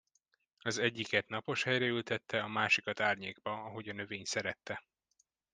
Az 0.59 0.77
egyiket 0.77 1.27
napos 1.27 1.63
helyre 1.63 1.85
ültette, 1.85 2.39
a 2.41 2.47
másikat 2.47 2.99
árnyékba, 2.99 3.51
ahogy 3.51 3.89
a 3.89 3.93
növény 3.93 4.23
szerette. 4.25 4.83